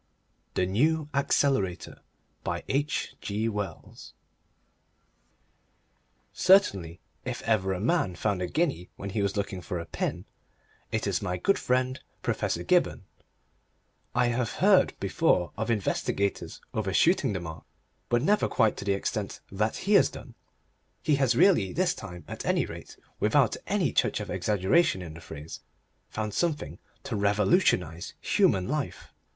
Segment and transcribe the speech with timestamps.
[0.55, 1.99] THE NEW ACCELERATOR
[6.33, 10.25] Certainly, if ever a man found a guinea when he was looking for a pin
[10.91, 13.03] it is my good friend Professor Gibberne.
[14.15, 17.63] I have heard before of investigators overshooting the mark,
[18.09, 20.33] but never quite to the extent that he has done.
[21.03, 25.21] He has really, this time at any rate, without any touch of exaggeration in the
[25.21, 25.59] phrase,
[26.09, 29.13] found something to revolutionise human life.